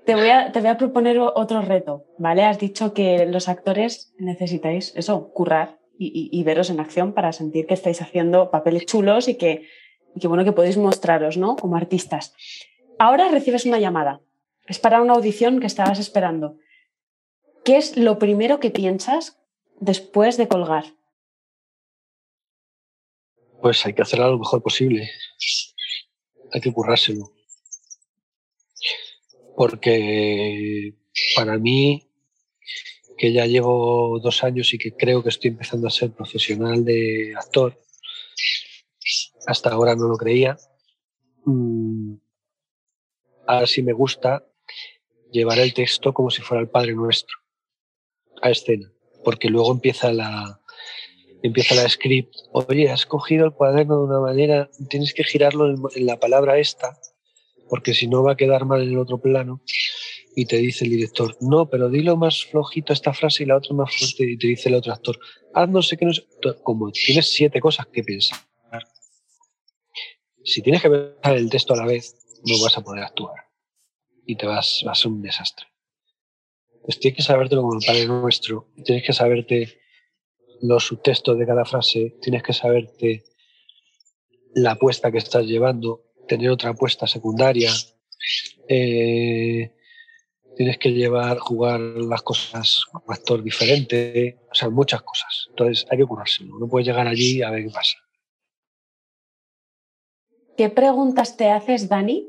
[0.05, 2.45] Te voy, a, te voy a proponer otro reto, ¿vale?
[2.45, 7.75] Has dicho que los actores necesitáis eso, currar y, veros en acción para sentir que
[7.75, 9.67] estáis haciendo papeles chulos y que,
[10.15, 11.57] y que, bueno, que podéis mostraros, ¿no?
[11.57, 12.35] Como artistas.
[12.99, 14.21] ahora recibes una llamada.
[14.67, 16.59] Es para una audición que estabas esperando.
[17.65, 19.39] ¿Qué es lo primero que piensas
[19.81, 20.85] después de colgar?
[23.63, 25.09] Pues hay que hacerlo lo mejor posible.
[26.53, 27.31] Hay que currárselo.
[29.57, 30.95] Porque
[31.37, 32.09] para mí,
[33.17, 37.35] que ya llevo dos años y que creo que estoy empezando a ser profesional de
[37.37, 37.79] actor,
[39.47, 40.57] hasta ahora no lo creía.
[41.45, 42.15] Mm,
[43.47, 44.45] ahora sí me gusta
[45.31, 47.37] llevar el texto como si fuera el Padre Nuestro
[48.41, 48.91] a escena,
[49.25, 50.61] porque luego empieza la,
[51.43, 56.07] empieza la script, oye, has cogido el cuaderno de una manera, tienes que girarlo en,
[56.07, 56.99] la palabra esta,
[57.69, 59.63] porque si no va a quedar mal en el otro plano.
[60.37, 63.75] Y te dice el director, no, pero dilo más flojito esta frase y la otra
[63.75, 64.31] más fuerte.
[64.31, 65.19] Y te dice el otro actor,
[65.53, 66.25] haz no sé qué, no sé.
[66.63, 68.39] Como tienes siete cosas que pensar.
[70.43, 73.35] Si tienes que pensar el texto a la vez, no vas a poder actuar.
[74.27, 75.67] Y te vas, va a ser un desastre.
[76.83, 78.69] Pues tienes que sabértelo como el Padre Nuestro.
[78.85, 79.79] Tienes que saberte
[80.61, 83.25] los subtextos de cada frase, tienes que saberte
[84.55, 87.73] la apuesta que estás llevando, tener otra apuesta secundaria,
[88.69, 89.73] eh,
[90.57, 95.47] tienes que llevar, jugar las cosas como actor diferente, o sea, muchas cosas.
[95.51, 97.99] Entonces hay que curárselo, no puedes llegar allí a ver qué pasa.
[100.57, 102.29] ¿Qué preguntas te haces, Dani?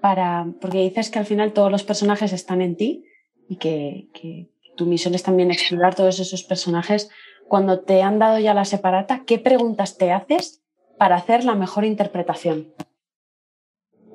[0.00, 3.04] Para, porque dices que al final todos los personajes están en ti
[3.48, 7.10] y que, que tu misión es también explorar todos esos personajes
[7.48, 10.62] cuando te han dado ya la separata, ¿qué preguntas te haces
[10.98, 12.72] para hacer la mejor interpretación?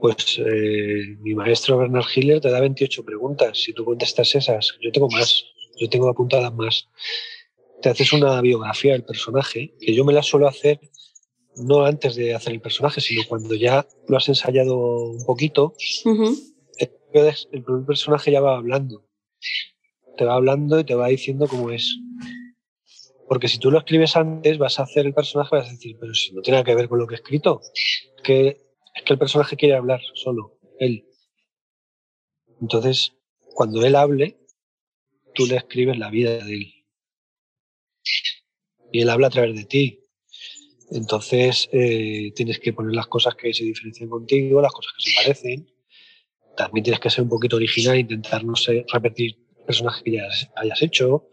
[0.02, 3.62] Pues eh, mi maestro Bernard Hiller te da 28 preguntas.
[3.62, 5.46] Si tú contestas esas, yo tengo más,
[5.80, 6.90] yo tengo apuntadas más.
[7.84, 10.80] Te haces una biografía del personaje, que yo me la suelo hacer
[11.56, 14.76] no antes de hacer el personaje, sino cuando ya lo has ensayado
[15.12, 15.76] un poquito.
[16.80, 19.06] el primer personaje ya va hablando.
[20.18, 21.96] Te va hablando y te va diciendo cómo es.
[23.28, 26.16] Porque si tú lo escribes antes, vas a hacer el personaje, vas a decir, pero
[26.16, 27.62] si no tiene nada que ver con lo que he escrito,
[28.24, 31.06] que es que el personaje quiere hablar solo, él.
[32.60, 33.14] Entonces,
[33.54, 34.38] cuando él hable,
[35.34, 36.74] tú le escribes la vida de él.
[38.92, 40.04] Y él habla a través de ti.
[40.92, 45.16] Entonces, eh, tienes que poner las cosas que se diferencian contigo, las cosas que se
[45.16, 45.72] parecen.
[46.58, 50.28] También tienes que ser un poquito original, intentar, no sé, repetir personajes que ya
[50.58, 51.30] hayas hecho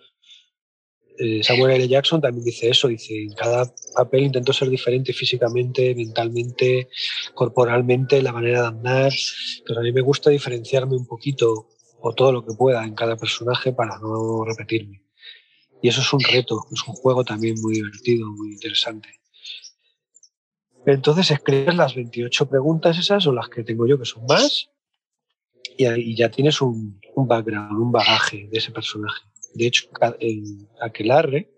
[1.19, 1.89] eh, Samuel L.
[1.89, 6.89] Jackson también dice eso, dice, cada papel intento ser diferente físicamente, mentalmente,
[7.35, 9.13] corporalmente, la manera de andar,
[9.67, 11.69] pero a mí me gusta diferenciarme un poquito
[12.01, 15.03] o todo lo que pueda en cada personaje para no repetirme.
[15.83, 19.09] Y eso es un reto, es un juego también muy divertido, muy interesante.
[20.87, 24.71] Entonces escribes las 28 preguntas esas o las que tengo yo, que son más,
[25.77, 29.23] y ya tienes un, un background, un bagaje de ese personaje.
[29.59, 29.89] De hecho,
[30.21, 31.51] en Aquelarre,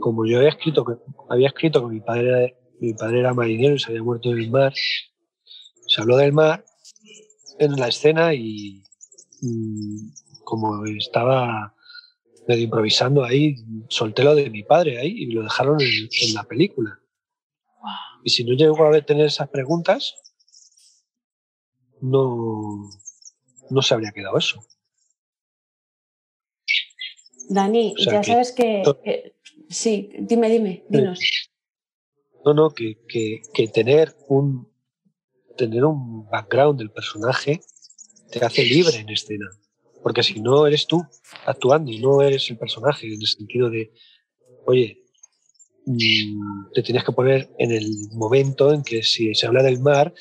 [0.00, 0.94] como yo había escrito, que,
[1.28, 4.50] había escrito que mi padre, mi padre era marinero y se había muerto en el
[4.50, 4.74] mar,
[5.86, 6.64] se habló del mar
[7.60, 8.82] en la escena y
[9.42, 10.08] mm,
[10.42, 11.72] como estaba
[12.48, 13.54] medio improvisando ahí,
[13.88, 16.98] solté lo de mi padre ahí y lo dejaron en, la película.
[18.24, 20.16] Y si no llego a tener esas preguntas,
[22.00, 22.90] no,
[23.70, 24.64] no se habría quedado eso.
[27.48, 28.82] Dani, ya sabes que,
[29.68, 31.20] Sí, dime, dime, dinos.
[32.44, 32.96] No, no, que,
[33.72, 34.68] tener un
[35.56, 37.60] tener un background del personaje
[38.30, 39.46] te hace libre en escena.
[40.02, 41.04] Porque si no eres tú
[41.44, 43.92] actuando y no eres el personaje, en el sentido de,
[44.66, 45.04] oye,
[45.84, 50.14] mm, te tienes que poner en el momento en que si se habla del mar,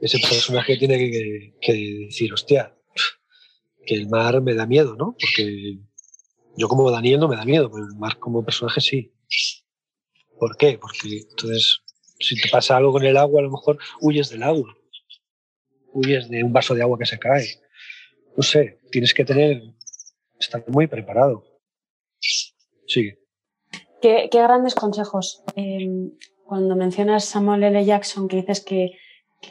[0.00, 1.72] ese personaje tiene que, que
[2.06, 2.74] decir, hostia,
[3.86, 5.16] que el mar me da miedo, ¿no?
[5.18, 5.78] Porque
[6.56, 9.12] yo como Daniel no me da miedo, pero Mark como personaje sí.
[10.38, 10.78] ¿Por qué?
[10.78, 11.82] Porque entonces,
[12.18, 14.76] si te pasa algo con el agua, a lo mejor huyes del agua.
[15.92, 17.46] Huyes de un vaso de agua que se cae.
[18.36, 19.62] No sé, tienes que tener,
[20.38, 21.44] estar muy preparado.
[22.86, 23.18] Sigue.
[24.02, 25.42] Qué, grandes consejos.
[25.56, 26.12] Em,
[26.44, 27.84] cuando mencionas Samuel L.
[27.84, 28.98] Jackson, que dices que,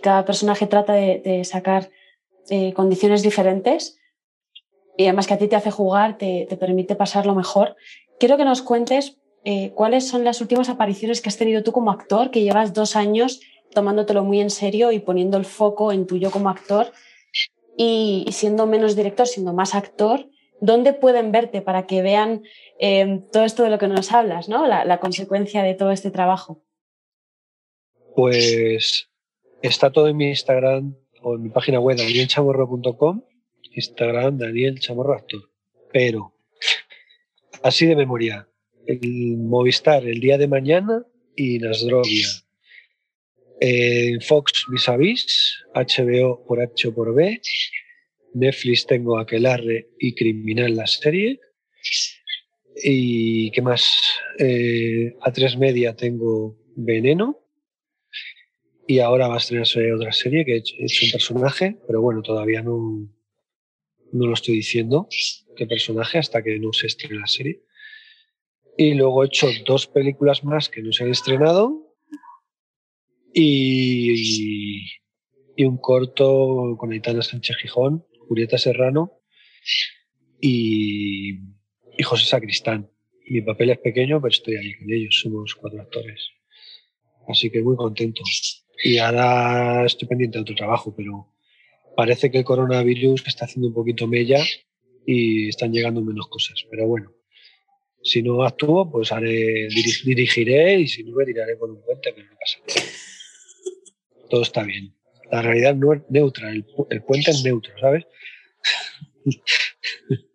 [0.01, 1.91] cada personaje trata de, sacar
[2.49, 3.99] eh, condiciones diferentes,
[4.97, 7.75] y además que a ti te hace jugar, te, permite pasarlo mejor.
[8.19, 11.91] Quiero que nos cuentes eh, cuáles son las últimas apariciones que has tenido tú como
[11.91, 13.41] actor, que llevas dos años
[13.73, 16.91] tomándotelo muy en serio y poniendo el foco en tu yo como actor
[17.75, 20.29] y siendo menos director, siendo más actor.
[20.61, 22.43] ¿Dónde pueden verte para que vean
[22.79, 24.65] eh, todo esto de lo que nos hablas, ¿no?
[24.65, 26.63] La, consecuencia de todo este trabajo?
[28.15, 29.09] Pues
[29.61, 33.23] está todo en mi Instagram o en mi página web danielchamorro.com,
[33.73, 35.49] Instagram Daniel Chamorro Actor.
[35.91, 36.33] Pero,
[37.61, 38.47] así de memoria,
[38.85, 41.05] Movistar el día de mañana
[41.35, 42.27] y Nasdrovia.
[43.59, 47.39] En Fox Vis a Vis, HBO por H por B,
[48.33, 51.39] Netflix tengo Aquelarre y Criminal la serie.
[52.75, 53.85] ¿Y qué más?
[54.39, 57.39] Eh, a tres media tengo Veneno.
[58.85, 62.61] Y ahora va a estrenarse otra serie que he hecho, un personaje, pero bueno, todavía
[62.61, 63.07] no,
[64.13, 65.07] no lo estoy diciendo
[65.57, 67.63] qué personaje hasta que no se estrene la serie.
[68.77, 71.95] Y luego he hecho dos películas más que no se han estrenado
[73.33, 74.85] y,
[75.55, 79.19] y un corto con Aitana Sánchez Gijón, Julieta Serrano
[80.39, 81.39] y,
[81.97, 82.89] y José Sacristán.
[83.27, 86.29] Mi papel es pequeño, pero estoy ahí con ellos, somos cuatro actores.
[87.27, 88.21] Así que muy contento.
[88.83, 91.32] Y ahora estoy pendiente de otro trabajo, pero
[91.95, 94.43] parece que el coronavirus está haciendo un poquito mella
[95.05, 96.65] y están llegando menos cosas.
[96.69, 97.11] Pero bueno,
[98.03, 99.67] si no actúo, pues haré,
[100.05, 102.81] dirigiré y si no me tiraré con un puente, que no pasa nada.
[104.29, 104.95] Todo está bien.
[105.31, 108.05] La realidad no es neutra, el puente es neutro, ¿sabes?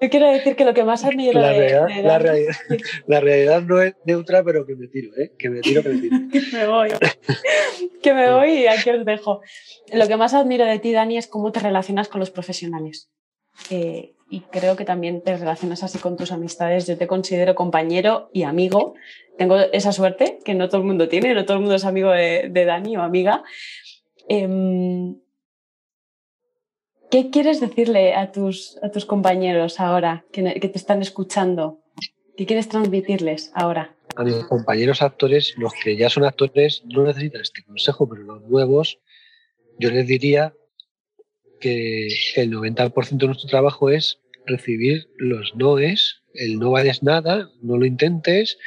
[0.00, 2.54] Yo quiero decir que lo que más admiro la de, realidad, de la, Dani- realidad,
[3.06, 5.32] la realidad no es neutra, pero que me tiro, ¿eh?
[5.38, 6.16] Que me tiro, que me tiro.
[6.52, 6.88] me voy.
[8.02, 9.40] que me voy y aquí os dejo.
[9.92, 13.10] Lo que más admiro de ti, Dani, es cómo te relacionas con los profesionales.
[13.70, 16.86] Eh, y creo que también te relacionas así con tus amistades.
[16.86, 18.94] Yo te considero compañero y amigo.
[19.36, 22.10] Tengo esa suerte que no todo el mundo tiene, no todo el mundo es amigo
[22.10, 23.42] de, de Dani o amiga.
[24.28, 25.16] Em,
[27.10, 31.80] ¿Qué quieres decirle a tus, a tus compañeros ahora que, te están escuchando?
[32.36, 33.96] ¿Qué quieres transmitirles ahora?
[34.16, 38.42] A mis compañeros actores, los que ya son actores, no necesitan este consejo, pero los
[38.42, 39.00] nuevos,
[39.78, 40.54] yo les diría
[41.60, 47.78] que el 90% de nuestro trabajo es recibir los noes, el no vales nada, no
[47.78, 48.58] lo intentes,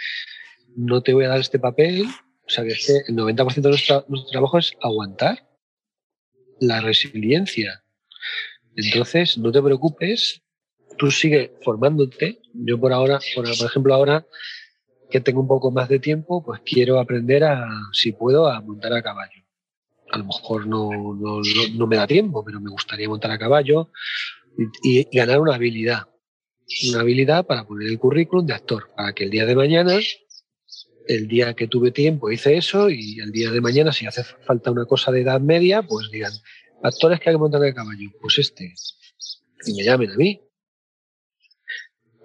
[0.75, 2.05] no te voy a dar este papel.
[2.45, 5.47] O sea que es que el 90% de nuestro, nuestro trabajo es aguantar
[6.59, 7.80] la resiliencia.
[8.75, 10.41] Entonces, no te preocupes,
[10.97, 12.39] tú sigue formándote.
[12.53, 14.25] Yo por ahora, por, por ejemplo, ahora
[15.09, 18.93] que tengo un poco más de tiempo, pues quiero aprender a, si puedo, a montar
[18.93, 19.43] a caballo.
[20.11, 21.41] A lo mejor no, no,
[21.75, 23.91] no, me da tiempo, pero me gustaría montar a caballo
[24.83, 26.07] y, y, ganar una habilidad.
[26.89, 29.99] Una habilidad para poner el currículum de actor, para que el día de mañana,
[31.07, 34.71] el día que tuve tiempo hice eso y el día de mañana, si hace falta
[34.71, 36.31] una cosa de edad media, pues digan,
[36.83, 38.73] actores que hay que montar a caballo, pues este.
[39.65, 40.41] Y me llamen a mí.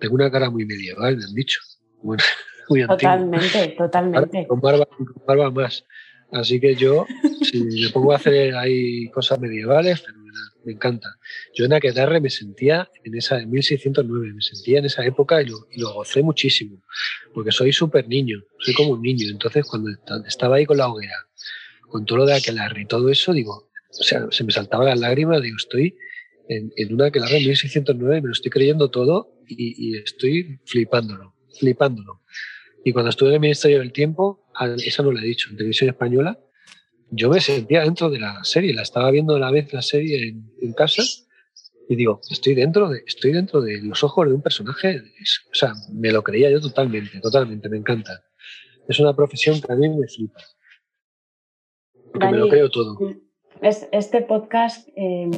[0.00, 1.60] Tengo una cara muy medieval, me han dicho.
[2.02, 2.22] Bueno,
[2.68, 3.86] muy totalmente, antigua.
[3.86, 4.46] totalmente.
[4.46, 5.84] Con barba, con barba más.
[6.32, 7.06] Así que yo,
[7.42, 11.08] si me pongo a hacer ahí cosas medievales, fenomenal, me encanta.
[11.54, 15.46] Yo en Aquelarre me sentía en esa, en 1609, me sentía en esa época y
[15.46, 16.82] lo, y lo gocé muchísimo,
[17.32, 19.30] porque soy súper niño, soy como un niño.
[19.30, 19.90] Entonces, cuando
[20.26, 21.26] estaba ahí con la hoguera,
[21.88, 25.00] con todo lo de Aquelarre y todo eso, digo, o sea, se me saltaban las
[25.00, 25.96] lágrimas, digo, estoy
[26.48, 31.34] en, en una Aquelarre en 1609, me lo estoy creyendo todo y, y estoy flipándolo,
[31.58, 32.22] flipándolo.
[32.84, 34.46] Y cuando estuve en el Ministerio del Tiempo,
[34.84, 36.38] esa no la he dicho, en televisión española,
[37.10, 40.28] yo me sentía dentro de la serie, la estaba viendo a la vez la serie
[40.28, 41.02] en, en, casa
[41.88, 45.72] y digo, estoy dentro, de, estoy dentro de los ojos de un personaje, o sea,
[45.92, 48.24] me lo creía yo totalmente, totalmente, me encanta.
[48.88, 50.40] Es una profesión que a mí me flipa.
[52.12, 52.98] Porque Dani, me lo creo todo.
[53.60, 55.30] Es, este podcast, eh,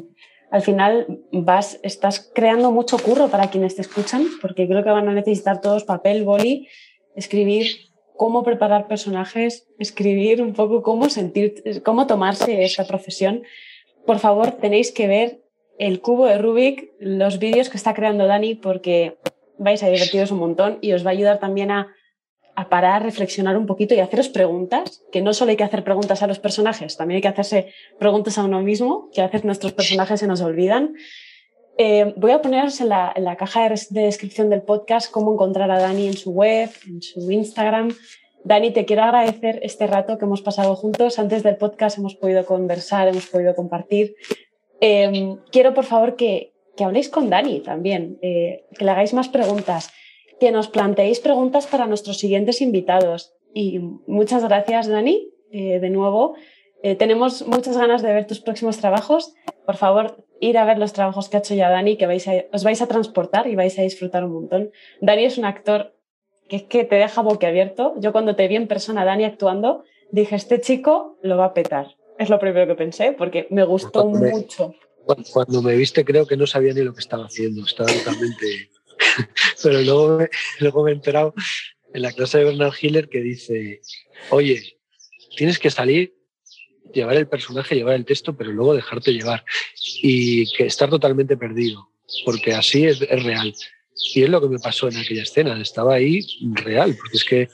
[0.50, 5.08] al final vas, estás creando mucho curro para quienes te escuchan, porque creo que van
[5.08, 6.68] a necesitar todos papel, boli,
[7.14, 7.66] escribir
[8.16, 13.42] cómo preparar personajes, escribir un poco cómo sentir, cómo tomarse esa profesión.
[14.06, 15.42] Por favor, tenéis que ver
[15.78, 19.18] el cubo de Rubik, los vídeos que está creando Dani, porque
[19.58, 21.94] vais a divertiros un montón y os va a ayudar también a,
[22.58, 26.24] a parar, reflexionar un poquito y haceros preguntas, que no solo hay que hacer preguntas
[26.24, 29.72] a los personajes, también hay que hacerse preguntas a uno mismo, que a veces nuestros
[29.72, 30.96] personajes se nos olvidan.
[31.78, 35.78] Eh, voy a poneros en la, caja de, de, descripción del podcast cómo encontrar a
[35.78, 37.94] Dani en su web, en su Instagram.
[38.42, 41.20] Dani, te quiero agradecer este rato que hemos pasado juntos.
[41.20, 44.16] Antes del podcast hemos podido conversar, hemos podido compartir.
[44.80, 49.28] Eh, quiero, por favor, que, que, habléis con Dani también, eh, que le hagáis más
[49.28, 49.92] preguntas,
[50.40, 53.32] que nos planteéis preguntas para nuestros siguientes invitados.
[53.54, 56.34] Y muchas gracias, Dani, eh, de nuevo.
[56.98, 59.34] tenemos muchas ganas de ver tus próximos trabajos.
[59.66, 62.44] Por favor, ir a ver los trabajos que ha hecho ya Dani, que vais a,
[62.52, 64.70] os vais a transportar y vais a disfrutar un montón.
[65.00, 65.94] Dani es un actor
[66.48, 67.94] que es que te deja boquiabierto.
[67.98, 71.96] Yo cuando te vi en persona, Dani, actuando, dije, este chico lo va a petar.
[72.18, 74.74] Es lo primero que pensé, porque me gustó mucho.
[75.32, 78.70] cuando me viste creo que no sabía ni lo que estaba haciendo, estaba totalmente...
[79.62, 80.26] Pero luego,
[80.60, 81.34] luego me he enterado
[81.92, 83.80] en la clase de Bernard Hiller que dice,
[84.30, 84.78] oye,
[85.36, 86.14] tienes que salir,
[86.92, 89.44] llevar el personaje, llevar el texto, pero luego dejarte llevar
[90.02, 91.90] y que estar totalmente perdido,
[92.24, 93.54] porque así es, es real.
[94.14, 96.20] Y es lo que me pasó en aquella escena, estaba ahí
[96.54, 97.48] real, porque es que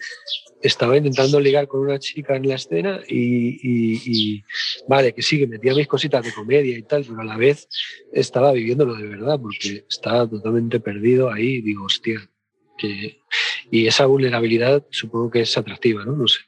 [0.64, 4.42] estaba intentando ligar con una chica en la escena y,
[4.88, 7.68] vale, que sí, que metía mis cositas de comedia y tal, pero a la vez
[8.12, 12.30] estaba viviéndolo de verdad, porque estaba totalmente perdido ahí y digo, hostia,
[12.78, 13.18] que...
[13.70, 16.12] Y esa vulnerabilidad supongo que es atractiva, ¿no?
[16.12, 16.40] No sé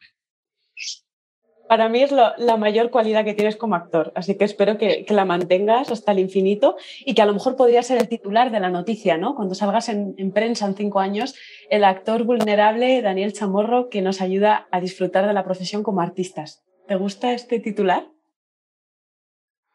[1.69, 5.25] para mí es la mayor cualidad que tienes como actor, así que espero que, la
[5.25, 8.71] mantengas hasta el infinito y que a lo mejor podría ser el titular de la
[8.71, 9.35] noticia, ¿no?
[9.35, 11.35] Cuando salgas en, prensa en cinco años,
[11.71, 16.65] el actor vulnerable Daniel Chamorro que nos ayuda a disfrutar de la profesión como artistas.
[16.87, 18.09] ¿Te gusta este titular?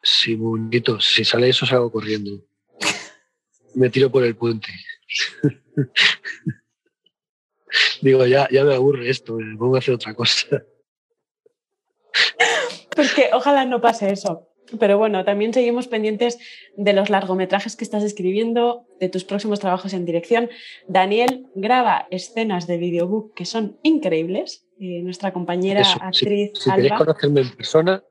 [0.02, 1.00] Sí, bonito.
[1.00, 2.32] Si sale eso, salgo corriendo.
[3.76, 4.68] Me tiro por el puente.
[8.02, 10.64] Digo, ya, ya me aburre esto, me pongo a hacer otra cosa.
[12.96, 14.48] Porque ojalá no pase eso.
[14.80, 16.38] Pero bueno, también seguimos pendientes
[16.78, 20.50] de los largometrajes que estás escribiendo, de tus próximos trabajos en dirección.
[20.88, 24.66] Daniel graba escenas de videobook que son increíbles.
[24.80, 26.52] Eh, nuestra compañera actriz.
[26.56, 28.04] Si, queréis conocerme en persona,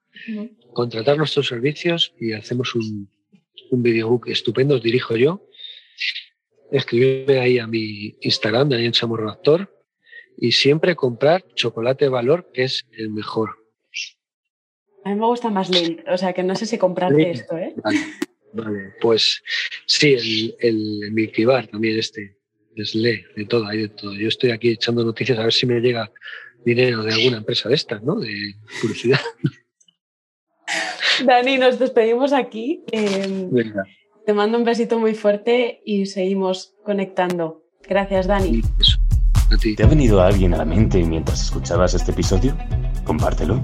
[0.72, 3.10] contratar nuestros servicios y hacemos un,
[3.70, 5.46] un videobook estupendo, os dirijo yo.
[6.70, 9.82] Escribirme ahí a mi Instagram, Daniel Chamorro Actor,
[10.36, 13.59] y siempre comprar chocolate valor, que es el mejor.
[15.04, 17.74] A mí me gusta más Lint, o sea que no sé si comprarte esto, ¿eh?
[18.52, 19.42] Vale, pues
[19.86, 22.36] sí, el, el Milky Bar también este,
[22.74, 24.12] es le, de todo, hay de todo.
[24.14, 26.10] Yo estoy aquí echando noticias a ver si me llega
[26.64, 28.16] dinero de alguna empresa de estas, ¿no?
[28.16, 29.20] De publicidad.
[31.24, 32.84] Dani, nos despedimos aquí.
[32.92, 33.50] Em,
[34.26, 37.64] te mando un besito muy fuerte y seguimos conectando.
[37.88, 38.62] Gracias, Dani.
[39.76, 42.56] ¿Te ha venido alguien a la mente mientras escuchabas este episodio?
[43.04, 43.62] Compártelo